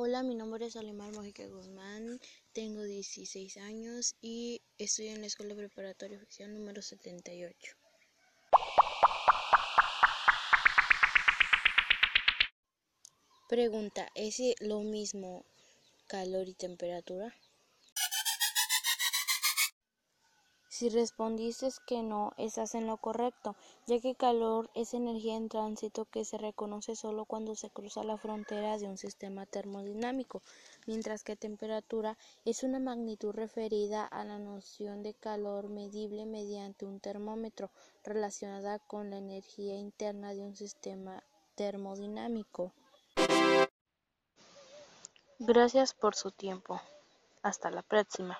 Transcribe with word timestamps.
Hola, 0.00 0.22
mi 0.22 0.36
nombre 0.36 0.64
es 0.64 0.76
Alemar 0.76 1.12
Mojica 1.12 1.44
Guzmán, 1.48 2.20
tengo 2.52 2.84
16 2.84 3.56
años 3.56 4.14
y 4.20 4.62
estoy 4.78 5.08
en 5.08 5.20
la 5.20 5.26
Escuela 5.26 5.56
Preparatoria 5.56 6.18
Oficial 6.18 6.54
número 6.54 6.82
78. 6.82 7.74
Pregunta, 13.48 14.08
¿es 14.14 14.40
lo 14.60 14.82
mismo 14.82 15.44
calor 16.06 16.48
y 16.48 16.54
temperatura? 16.54 17.34
Si 20.78 20.88
respondiste 20.90 21.68
que 21.88 22.04
no, 22.04 22.34
estás 22.36 22.76
en 22.76 22.86
lo 22.86 22.98
correcto, 22.98 23.56
ya 23.88 23.98
que 23.98 24.14
calor 24.14 24.70
es 24.74 24.94
energía 24.94 25.34
en 25.34 25.48
tránsito 25.48 26.04
que 26.04 26.24
se 26.24 26.38
reconoce 26.38 26.94
solo 26.94 27.24
cuando 27.24 27.56
se 27.56 27.68
cruza 27.68 28.04
la 28.04 28.16
frontera 28.16 28.78
de 28.78 28.86
un 28.86 28.96
sistema 28.96 29.44
termodinámico, 29.44 30.40
mientras 30.86 31.24
que 31.24 31.34
temperatura 31.34 32.16
es 32.44 32.62
una 32.62 32.78
magnitud 32.78 33.32
referida 33.32 34.06
a 34.06 34.24
la 34.24 34.38
noción 34.38 35.02
de 35.02 35.14
calor 35.14 35.68
medible 35.68 36.26
mediante 36.26 36.86
un 36.86 37.00
termómetro 37.00 37.72
relacionada 38.04 38.78
con 38.78 39.10
la 39.10 39.18
energía 39.18 39.74
interna 39.74 40.32
de 40.32 40.42
un 40.42 40.54
sistema 40.54 41.24
termodinámico. 41.56 42.72
Gracias 45.40 45.92
por 45.92 46.14
su 46.14 46.30
tiempo. 46.30 46.80
Hasta 47.42 47.68
la 47.68 47.82
próxima. 47.82 48.38